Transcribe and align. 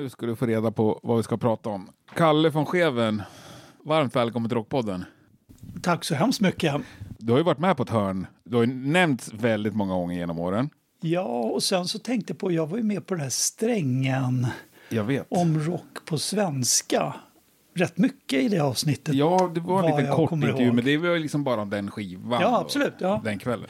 Nu 0.00 0.08
ska 0.08 0.26
du 0.26 0.36
få 0.36 0.46
reda 0.46 0.70
på 0.70 1.00
vad 1.02 1.16
vi 1.16 1.22
ska 1.22 1.36
prata 1.36 1.70
om. 1.70 1.90
Kalle 2.14 2.48
von 2.50 2.66
Scheven, 2.66 3.22
varmt 3.84 4.16
välkommen 4.16 4.48
till 4.48 4.56
Rockpodden. 4.56 5.04
Tack 5.82 6.04
så 6.04 6.14
hemskt 6.14 6.40
mycket. 6.40 6.74
Du 7.18 7.32
har 7.32 7.38
ju 7.38 7.44
varit 7.44 7.58
med 7.58 7.76
på 7.76 7.82
ett 7.82 7.90
hörn. 7.90 8.26
Du 8.44 8.56
har 8.56 8.64
ju 8.64 8.74
nämnts 8.74 9.32
väldigt 9.32 9.74
många 9.74 9.94
gånger 9.94 10.16
genom 10.16 10.38
åren. 10.38 10.70
Ja, 11.00 11.22
och 11.22 11.62
sen 11.62 11.88
så 11.88 11.98
tänkte 11.98 12.32
jag 12.32 12.38
på, 12.38 12.52
jag 12.52 12.66
var 12.66 12.76
ju 12.76 12.82
med 12.82 13.06
på 13.06 13.14
den 13.14 13.22
här 13.22 13.30
strängen 13.30 14.46
Jag 14.88 15.04
vet. 15.04 15.26
om 15.30 15.58
rock 15.60 16.04
på 16.04 16.18
svenska. 16.18 17.14
Rätt 17.74 17.98
mycket 17.98 18.42
i 18.42 18.48
det 18.48 18.60
avsnittet. 18.60 19.14
Ja, 19.14 19.50
det 19.54 19.60
var 19.60 19.84
en 19.84 19.96
liten 19.96 20.16
kort 20.16 20.32
intervju, 20.32 20.64
ihåg. 20.64 20.74
men 20.74 20.84
det 20.84 20.96
var 20.98 21.18
liksom 21.18 21.44
bara 21.44 21.60
om 21.60 21.70
den 21.70 21.90
skivan. 21.90 22.40
Ja, 22.40 22.60
absolut, 22.60 22.94
ja. 22.98 23.20
Den 23.24 23.38
kvällen. 23.38 23.68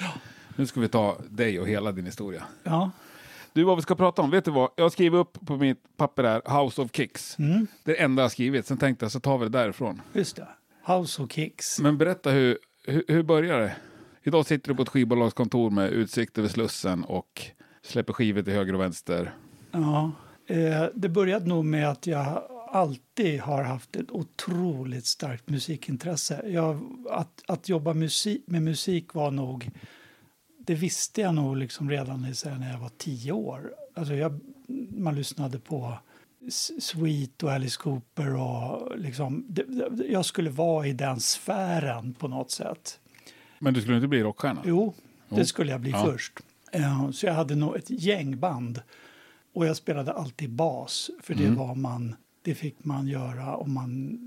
Nu 0.56 0.66
ska 0.66 0.80
vi 0.80 0.88
ta 0.88 1.16
dig 1.28 1.60
och 1.60 1.68
hela 1.68 1.92
din 1.92 2.06
historia. 2.06 2.42
Ja, 2.62 2.90
Du, 3.52 3.64
vad 3.64 3.76
vi 3.76 3.82
ska 3.82 3.94
prata 3.94 4.22
om, 4.22 4.30
vet 4.30 4.44
du 4.44 4.50
vad? 4.50 4.70
Jag 4.76 4.84
har 4.84 4.90
skrivit 4.90 5.18
upp 5.18 5.46
på 5.46 5.56
mitt 5.56 5.96
papper 5.96 6.24
här, 6.24 6.62
House 6.62 6.82
of 6.82 6.90
Kicks. 6.92 7.38
Mm. 7.38 7.66
Det 7.84 7.90
är 7.90 7.96
det 7.96 8.02
enda 8.02 8.22
jag 8.22 8.32
skrivit, 8.32 8.66
sen 8.66 8.78
tänkte 8.78 9.04
jag 9.04 9.12
så 9.12 9.20
tar 9.20 9.38
vi 9.38 9.44
det 9.44 9.58
därifrån. 9.58 10.02
just 10.12 10.36
det. 10.36 10.48
House 10.86 11.22
of 11.22 11.32
Kicks. 11.32 11.80
Men 11.80 11.98
berätta, 11.98 12.30
hur, 12.30 12.58
hur, 12.86 13.04
hur 13.08 13.22
börjar 13.22 13.60
det? 13.60 13.76
Idag 14.22 14.46
sitter 14.46 14.68
du 14.68 14.74
på 14.74 14.82
ett 14.82 14.88
skivbolagskontor 14.88 15.70
med 15.70 15.90
utsikt 15.90 16.38
över 16.38 16.48
Slussen 16.48 17.04
och 17.04 17.42
släpper 17.82 18.12
skivor 18.12 18.42
till 18.42 18.52
höger 18.52 18.74
och 18.74 18.80
vänster. 18.80 19.34
Ja, 19.70 20.12
eh, 20.46 20.84
det 20.94 21.08
började 21.08 21.46
nog 21.46 21.64
med 21.64 21.90
att 21.90 22.06
jag 22.06 22.42
alltid 22.72 23.40
har 23.40 23.62
haft 23.62 23.96
ett 23.96 24.10
otroligt 24.10 25.06
starkt 25.06 25.48
musikintresse. 25.48 26.42
Jag, 26.46 26.80
att, 27.10 27.42
att 27.46 27.68
jobba 27.68 27.94
musik, 27.94 28.42
med 28.46 28.62
musik 28.62 29.14
var 29.14 29.30
nog... 29.30 29.70
Det 30.70 30.76
visste 30.76 31.20
jag 31.20 31.34
nog 31.34 31.56
liksom 31.56 31.90
redan 31.90 32.20
när 32.20 32.72
jag 32.72 32.78
var 32.78 32.90
tio 32.98 33.32
år. 33.32 33.72
Alltså 33.94 34.14
jag, 34.14 34.40
man 34.96 35.14
lyssnade 35.16 35.58
på 35.58 35.98
Sweet 36.80 37.42
och 37.42 37.52
Alice 37.52 37.76
Cooper. 37.80 38.34
och 38.36 38.98
liksom, 38.98 39.44
det, 39.48 39.62
det- 39.62 40.04
Jag 40.06 40.24
skulle 40.24 40.50
vara 40.50 40.86
i 40.86 40.92
den 40.92 41.20
sfären 41.20 42.14
på 42.14 42.28
något 42.28 42.50
sätt. 42.50 43.00
Men 43.58 43.74
du 43.74 43.80
skulle 43.80 43.96
inte 43.96 44.08
bli 44.08 44.22
rockstjärna? 44.22 44.62
Jo, 44.64 44.94
det 45.28 45.36
Jo. 45.38 45.44
skulle 45.44 45.70
jag 45.72 45.80
bli 45.80 45.90
Ja. 45.90 46.04
först. 46.04 46.32
Eh, 46.72 47.10
Så 47.10 47.26
jag 47.26 47.34
hade 47.34 47.54
nog 47.54 47.76
ett 47.76 47.90
gängband. 47.90 48.82
Och 49.54 49.66
jag 49.66 49.76
spelade 49.76 50.12
alltid 50.12 50.50
bas, 50.50 51.10
för 51.22 51.34
det 51.34 51.44
Mm. 51.44 51.58
var 51.58 51.74
man, 51.74 52.14
det 52.42 52.54
fick 52.54 52.84
man 52.84 53.08
göra 53.08 53.56
om 53.56 53.72
man 53.74 54.18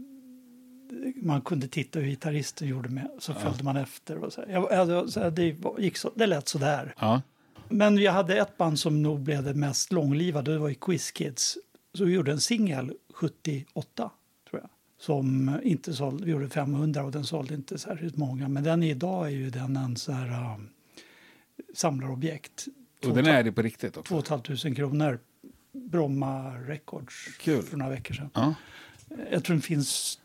man 1.15 1.41
kunde 1.41 1.67
titta 1.67 1.99
hur 1.99 2.07
gitarristen 2.07 2.67
gjorde 2.67 2.89
med, 2.89 3.09
så 3.19 3.33
följde 3.33 3.63
man 3.63 3.77
efter. 3.77 4.17
Och 4.17 4.33
så. 4.33 4.43
Jag, 4.49 4.67
jag, 4.71 5.09
så 5.09 5.19
här, 5.19 5.31
det, 5.31 5.55
gick 5.79 5.97
så, 5.97 6.11
det 6.15 6.25
lät 6.25 6.47
så 6.47 6.57
där. 6.57 6.93
Ja. 6.99 7.21
Men 7.69 7.97
jag 7.97 8.11
hade 8.11 8.37
ett 8.37 8.57
band 8.57 8.79
som 8.79 9.01
nog 9.01 9.19
blev 9.19 9.43
det 9.43 9.53
mest 9.53 9.91
långlivade, 9.91 10.51
det 10.51 10.59
var 10.59 10.69
ju 10.69 10.75
Quiz 10.75 11.11
Kids. 11.11 11.57
Så 11.93 12.05
vi 12.05 12.13
gjorde 12.13 12.31
en 12.31 12.39
singel 12.39 12.93
78, 13.13 14.11
tror 14.49 14.61
jag. 14.61 14.69
Som 14.99 15.59
inte 15.63 15.93
sålde, 15.93 16.25
vi 16.25 16.31
gjorde 16.31 16.49
500 16.49 17.03
och 17.03 17.11
den 17.11 17.23
sålde 17.23 17.53
inte 17.53 17.77
särskilt 17.77 18.17
många. 18.17 18.47
Men 18.47 18.63
den 18.63 18.83
idag 18.83 19.25
är 19.25 19.31
ju 19.31 19.49
den 19.49 19.77
en 19.77 19.95
så 19.95 20.11
här 20.11 20.53
um, 20.55 20.69
samlarobjekt. 21.73 22.67
Och 23.05 23.15
den 23.15 23.25
är 23.25 23.43
det 23.43 23.51
på 23.51 23.61
riktigt 23.61 23.97
också? 23.97 24.21
2 24.21 24.41
500 24.43 24.75
kronor. 24.75 25.19
Bromma 25.71 26.57
Records 26.57 27.37
Kul. 27.39 27.61
för 27.61 27.77
några 27.77 27.91
veckor 27.91 28.13
sedan. 28.13 28.29
Ja. 28.33 28.53
Jag 29.31 29.43
tror 29.43 29.55
den 29.55 29.61
finns 29.61 30.19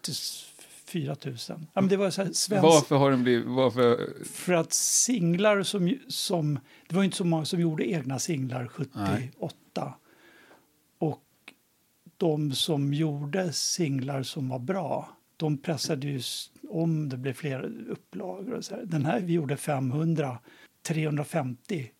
4 0.89 1.17
000. 1.25 1.37
Ja, 1.49 1.57
men 1.75 1.89
det 1.89 1.97
var 1.97 2.11
så 2.11 2.23
här 2.23 2.33
svensk... 2.33 2.63
Varför 2.63 2.97
har 2.97 3.11
den 3.11 3.23
blivit... 3.23 3.47
Varför... 3.47 4.13
För 4.25 4.53
att 4.53 4.73
singlar 4.73 5.63
som, 5.63 5.99
som... 6.09 6.59
Det 6.89 6.97
var 6.97 7.05
inte 7.05 7.17
så 7.17 7.25
många 7.25 7.45
som 7.45 7.61
gjorde 7.61 7.91
egna 7.91 8.19
singlar 8.19 8.67
78. 8.67 9.95
Och 10.99 11.25
de 12.17 12.53
som 12.53 12.95
gjorde 12.95 13.53
singlar 13.53 14.23
som 14.23 14.49
var 14.49 14.59
bra, 14.59 15.09
de 15.37 15.59
pressade 15.59 16.07
ju 16.07 16.21
om 16.69 17.09
det 17.09 17.17
blev 17.17 17.33
fler 17.33 17.89
upplagor. 17.89 18.55
Och 18.55 18.65
så 18.65 18.75
här. 18.75 18.85
Den 18.85 19.05
här 19.05 19.21
vi 19.21 19.33
gjorde 19.33 19.57
500, 19.57 20.39
350 20.83 21.91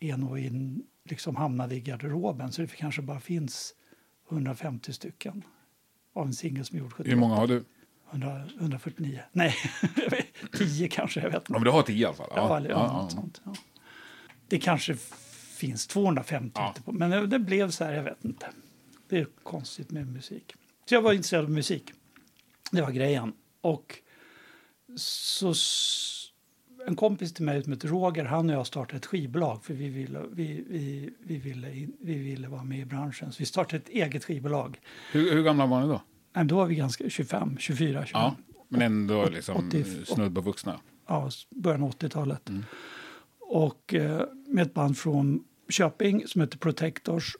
är 0.00 0.16
nog 0.16 0.38
in, 0.38 0.82
liksom 1.04 1.36
hamnade 1.36 1.74
i 1.74 1.80
garderoben. 1.80 2.52
Så 2.52 2.62
det 2.62 2.68
kanske 2.68 3.02
bara 3.02 3.20
finns 3.20 3.74
150 4.30 4.92
stycken 4.92 5.42
av 6.12 6.26
en 6.26 6.34
singel 6.34 6.64
som 6.64 6.76
är 6.76 6.80
gjord 6.80 6.92
78. 6.92 7.10
Hur 7.10 7.20
många 7.20 7.34
har 7.34 7.46
du? 7.46 7.64
100, 8.10 8.42
149. 8.60 9.20
Nej, 9.32 9.54
10 10.58 10.88
kanske. 10.88 11.20
Jag 11.20 11.30
vet 11.30 11.36
inte. 11.36 11.52
Ja, 11.52 11.58
men 11.58 11.64
du 11.64 11.70
har 11.70 11.82
tio 11.82 12.02
i 12.02 12.04
alla 12.04 12.14
fall? 12.14 12.30
Ja, 12.36 12.56
eller, 12.56 12.70
ja, 12.70 12.92
något 13.02 13.12
sånt. 13.12 13.40
Ja. 13.44 13.54
Det 14.48 14.58
kanske 14.58 14.96
finns 15.56 15.86
250 15.86 16.52
Ja. 16.54 16.74
men 16.84 17.30
det, 17.30 17.38
blev 17.38 17.70
så 17.70 17.84
här, 17.84 17.92
jag 17.92 18.02
vet 18.02 18.24
inte. 18.24 18.46
Det 19.08 19.18
är 19.18 19.26
konstigt 19.42 19.90
med 19.90 20.06
musik. 20.06 20.54
Så 20.88 20.94
jag 20.94 21.02
var 21.02 21.12
intresserad 21.12 21.44
av 21.44 21.50
musik. 21.50 21.92
Det 22.70 22.82
var 22.82 22.90
grejen. 22.90 23.32
Och 23.60 23.94
så 24.96 25.54
en 26.86 26.96
kompis 26.96 27.34
till 27.34 27.44
mig 27.44 27.62
som 27.62 27.72
heter 27.72 27.88
Roger, 27.88 28.24
han 28.24 28.50
och 28.50 28.56
jag 28.56 28.66
startade 28.66 28.96
ett 28.96 29.06
skivbolag 29.06 29.64
för 29.64 29.74
vi 29.74 29.88
ville, 29.88 30.22
vi, 30.32 30.64
vi, 30.68 31.10
vi 31.22 31.36
ville, 31.36 31.88
vi 32.00 32.14
ville 32.18 32.48
vara 32.48 32.64
med 32.64 32.78
i 32.78 32.84
branschen. 32.84 33.32
Så 33.32 33.38
vi 33.38 33.46
startade 33.46 33.76
ett 33.76 33.88
eget 33.88 34.24
skivbolag. 34.24 34.80
Hur, 35.12 35.32
hur 35.34 35.42
gamla 35.42 35.66
var 35.66 35.80
ni 35.80 35.86
då? 35.86 36.02
Nej, 36.38 36.46
Då 36.46 36.56
var 36.56 36.66
vi 36.66 36.74
ganska 36.74 37.10
25, 37.10 37.56
24, 37.58 38.06
25. 38.06 38.20
Ja, 38.20 38.36
men 38.68 38.82
ändå 38.82 39.28
liksom 39.28 39.68
80 39.68 39.84
snudd 40.06 40.34
på 40.34 40.40
vuxna. 40.40 40.80
ja, 41.06 41.30
början 41.50 41.82
av 41.82 41.90
80-talet. 41.90 42.48
Mm. 42.48 42.64
Och 43.40 43.94
eh, 43.94 44.22
med 44.46 44.66
ett 44.66 44.74
band 44.74 44.98
från 44.98 45.44
Köping 45.68 46.26
som 46.26 46.40
heter 46.40 46.58
Protectors. 46.58 47.36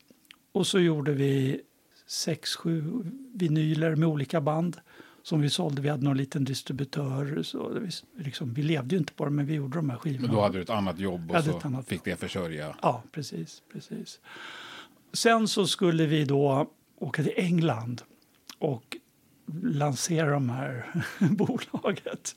Och 0.53 0.67
så 0.67 0.79
gjorde 0.79 1.13
vi 1.13 1.61
sex, 2.07 2.57
sju 2.57 3.05
vinyler 3.35 3.97
med 3.97 4.09
olika 4.09 4.41
band 4.41 4.77
som 5.23 5.41
vi 5.41 5.51
sålde. 5.51 5.83
Vi 5.83 5.89
hade 5.89 6.05
någon 6.05 6.17
liten 6.17 6.45
distributör. 6.45 7.43
Så 7.43 7.79
vi, 7.81 7.91
liksom, 8.25 8.55
vi 8.55 8.63
levde 8.63 8.95
ju 8.95 8.99
inte 8.99 9.13
på 9.13 9.25
det, 9.25 9.31
men 9.31 9.47
vi 9.47 9.55
gjorde 9.55 9.79
de 9.79 9.91
här 9.91 9.97
skivorna. 9.97 10.27
Men 10.27 10.37
då 10.37 10.43
hade 10.43 10.59
du 10.59 10.63
ett 10.63 10.71
annat 10.71 10.99
jobb 10.99 11.31
och 11.31 11.45
så 11.45 11.61
annat 11.65 11.89
fick 11.89 12.05
det 12.05 12.17
försörja. 12.17 12.77
Ja, 12.83 13.03
precis, 13.13 13.63
precis. 13.73 14.21
Sen 15.13 15.49
så 15.49 15.67
skulle 15.67 16.07
vi 16.07 16.25
då 16.25 16.71
åka 16.99 17.23
till 17.23 17.35
England 17.37 18.03
och 18.59 18.97
lansera 19.63 20.31
de 20.31 20.49
här 20.49 20.87
bolaget. 21.31 22.37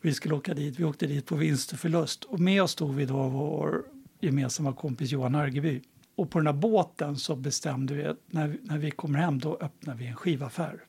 Vi 0.00 0.14
skulle 0.14 0.34
åka 0.34 0.54
dit. 0.54 0.78
Vi 0.80 0.84
åkte 0.84 1.06
dit 1.06 1.26
på 1.26 1.36
vinst 1.36 1.72
och 1.72 1.78
förlust. 1.78 2.24
Och 2.24 2.40
med 2.40 2.62
oss 2.62 2.74
tog 2.74 2.94
vi 2.94 3.04
då 3.06 3.28
vår 3.28 3.82
gemensamma 4.20 4.72
kompis 4.72 5.10
Johan 5.12 5.34
Argeby. 5.34 5.80
Och 6.16 6.30
på 6.30 6.38
den 6.38 6.46
här 6.46 6.54
båten 6.54 7.16
så 7.16 7.36
bestämde 7.36 7.94
vi 7.94 8.04
att 8.04 8.18
när, 8.26 8.48
vi- 8.48 8.58
när 8.62 8.78
vi 8.78 8.90
kommer 8.90 9.18
hem 9.18 9.38
då 9.38 9.58
öppnar 9.60 9.94
vi 9.94 10.06
en 10.06 10.16
skivaffär. 10.16 10.80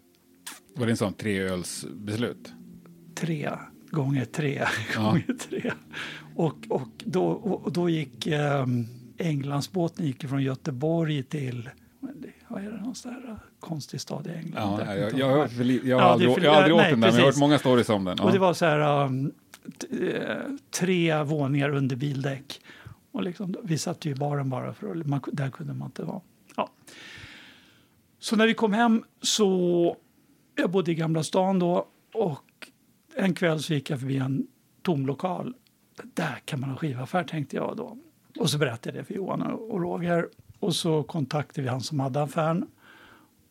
Var 0.76 0.86
det 0.86 0.92
en 0.92 0.98
sån 0.98 1.14
treölsbeslut? 1.14 2.54
Tre 3.16 3.52
gånger 3.92 4.26
tre 4.26 4.66
Ja. 4.96 5.02
gånger 5.02 5.34
tre. 5.50 5.72
Och, 6.36 6.56
och, 6.70 6.88
då, 7.06 7.26
och 7.28 7.72
då 7.72 7.90
gick 7.90 8.28
eh, 8.28 8.66
Englandsbåten 9.18 10.06
gick 10.06 10.28
från 10.30 10.44
Göteborg 10.44 11.24
till 11.24 11.70
vad 12.48 12.64
är 12.64 12.72
det, 12.72 12.82
någon 12.82 12.96
sån 12.96 13.12
här 13.12 13.38
konstig 13.60 14.02
stad 14.02 14.28
i 14.28 14.30
England? 14.30 14.82
Ja, 14.86 14.96
Jag 14.96 14.98
jag, 14.98 15.12
jag, 15.12 15.20
jag, 15.20 15.28
har 15.28 15.38
jag 15.38 15.48
aldrig, 15.48 15.88
jag 15.88 15.98
har 15.98 16.06
aldrig 16.06 16.30
nej, 16.30 16.84
åkt 16.84 16.90
den 16.90 17.00
där, 17.00 17.08
men 17.08 17.16
jag 17.16 17.22
har 17.22 17.32
hört 17.32 17.38
många 17.38 17.60
stories 17.60 17.90
om 17.90 18.06
den. 18.06 18.20
Och 18.20 18.32
det 18.32 18.40
var 18.40 18.54
så 18.54 18.66
här 18.66 19.06
um, 19.06 19.32
eh, 19.92 20.38
tre 20.72 21.24
våningar 21.24 21.70
under 21.70 21.96
bildäck. 21.96 22.62
Och 23.12 23.24
liksom, 23.24 23.56
vi 23.64 23.78
satt 23.78 24.06
ju 24.06 24.12
i 24.12 24.16
baren 24.16 24.50
bara, 24.50 24.74
för 24.74 24.94
man, 24.96 25.22
där 25.32 25.50
kunde 25.50 25.74
man 25.74 25.88
inte 25.88 26.04
vara. 26.04 26.22
Ja. 26.56 26.70
Så 28.20 28.36
när 28.36 28.48
vi 28.48 28.54
kom 28.54 28.74
hem 28.74 29.04
så, 29.22 29.98
jag 30.56 30.72
bodde 30.72 30.92
i 30.92 30.96
Gamla 30.96 31.24
stan 31.24 31.60
då 31.60 31.88
och 32.14 32.68
en 33.16 33.34
kväll 33.34 33.64
så 33.64 33.74
gick 33.74 33.90
jag 33.90 34.00
förbi 34.00 34.18
en 34.18 34.48
tom 34.82 35.06
lokal. 35.06 35.54
Där 36.04 36.42
kan 36.46 36.60
man 36.60 36.70
ha 36.70 36.78
skivaffär 36.78 37.24
tänkte 37.24 37.56
jag 37.56 37.78
då. 37.78 37.98
Och 38.40 38.50
så 38.50 38.58
berättade 38.58 38.98
jag 38.98 39.04
det 39.04 39.08
för 39.08 39.14
Johan 39.14 39.42
och 39.42 39.82
Roger 39.82 40.30
och 40.66 40.76
så 40.76 41.04
kontaktade 41.04 41.62
vi 41.62 41.68
han 41.68 41.82
som 41.82 42.00
hade 42.00 42.22
affären. 42.22 42.68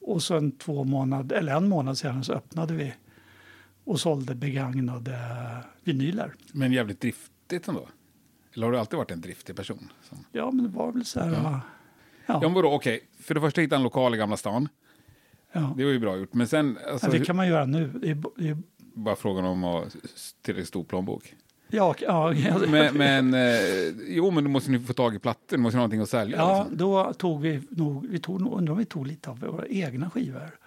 Och 0.01 0.23
så 0.23 0.37
en, 0.37 0.53
två 0.53 0.85
månad, 0.85 1.33
eller 1.33 1.57
en 1.57 1.69
månad 1.69 1.99
senare 1.99 2.25
så 2.25 2.33
öppnade 2.33 2.75
vi 2.75 2.95
och 3.85 4.01
sålde 4.01 4.35
begagnade 4.35 5.19
vinyler. 5.85 6.35
Men 6.53 6.73
jävligt 6.73 7.01
driftigt 7.01 7.69
ändå? 7.69 7.89
Eller 8.55 8.67
har 8.67 8.73
du 8.73 8.79
alltid 8.79 8.97
varit 8.97 9.11
en 9.11 9.21
driftig 9.21 9.57
person? 9.57 9.93
Som... 10.03 10.25
Ja, 10.33 10.51
men 10.51 10.65
det 10.65 10.71
var 10.71 10.93
väl 10.93 11.05
så 11.05 11.21
här... 11.21 11.33
Ja. 11.33 11.61
Ja, 12.27 12.39
ja 12.43 12.49
men 12.49 12.65
okej. 12.65 13.09
För 13.21 13.35
det 13.35 13.41
första 13.41 13.61
hitta 13.61 13.77
en 13.77 13.83
lokal 13.83 14.15
i 14.15 14.19
Gamla 14.19 14.37
stan. 14.37 14.69
Ja. 15.53 15.75
Det 15.77 15.85
var 15.85 15.93
ju 15.93 15.99
bra 15.99 16.17
gjort. 16.17 16.35
Men 16.35 16.49
sen... 16.49 16.79
Alltså, 16.93 17.07
ja, 17.07 17.13
det 17.13 17.25
kan 17.25 17.37
man 17.37 17.49
göra 17.49 17.67
nu. 17.67 17.93
Det 18.03 18.11
är, 18.11 18.23
det 18.37 18.49
är... 18.49 18.59
Bara 18.95 19.17
frågan 19.17 19.45
om 19.45 19.65
att 19.65 19.85
ha 19.85 19.91
tillräckligt 20.43 20.69
stor 20.69 20.85
plånbok. 20.85 21.35
Ja, 21.69 21.95
ja, 22.01 22.35
men, 22.69 22.97
men 22.97 23.35
eh, 23.35 23.89
jo, 24.09 24.31
men 24.31 24.45
du 24.45 24.51
måste 24.51 24.71
ni 24.71 24.79
få 24.79 24.93
tag 24.93 25.15
i 25.15 25.19
plattor, 25.19 25.57
måste 25.57 25.77
ha 25.77 25.81
någonting 25.81 26.01
att 26.01 26.09
sälja. 26.09 26.37
Ja, 26.37 26.59
liksom. 26.59 26.77
då 26.77 27.13
tog 27.13 27.41
vi 27.41 27.63
nog, 27.71 28.07
vi 28.07 28.19
tog, 28.19 28.53
undrar 28.53 28.73
om 28.73 28.79
vi 28.79 28.85
tog 28.85 29.07
lite 29.07 29.31
av 29.31 29.39
våra 29.39 29.67
egna 29.67 30.11
skivor. 30.11 30.59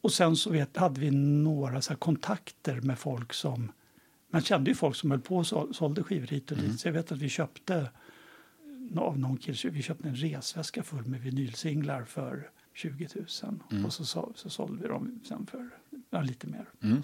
Och 0.00 0.12
sen 0.12 0.36
så 0.36 0.50
vet, 0.50 0.76
hade 0.76 1.00
vi 1.00 1.10
några 1.10 1.80
så 1.80 1.96
kontakter 1.96 2.80
med 2.80 2.98
folk 2.98 3.32
som, 3.32 3.72
man 4.30 4.42
kände 4.42 4.70
ju 4.70 4.74
folk 4.74 4.96
som 4.96 5.10
höll 5.10 5.20
på 5.20 5.36
och 5.36 5.76
sålde 5.76 6.02
skivor 6.02 6.26
hit 6.26 6.50
och 6.50 6.56
dit. 6.56 6.66
Mm. 6.66 6.78
Så 6.78 6.88
jag 6.88 6.92
vet 6.92 7.12
att 7.12 7.18
vi 7.18 7.28
köpte 7.28 7.88
av 8.96 9.18
någon 9.18 9.36
kille, 9.36 9.70
vi 9.70 9.82
köpte 9.82 10.08
en 10.08 10.16
resväska 10.16 10.82
full 10.82 11.04
med 11.04 11.20
vinylsinglar 11.20 12.04
för 12.04 12.50
20 12.74 13.08
000. 13.14 13.60
Mm. 13.70 13.84
Och 13.84 13.92
så, 13.92 14.04
så, 14.04 14.32
så 14.34 14.50
sålde 14.50 14.82
vi 14.82 14.88
dem 14.88 15.20
sen 15.28 15.46
för 15.46 15.68
ja, 16.10 16.20
lite 16.20 16.46
mer. 16.46 16.68
Mm. 16.82 17.02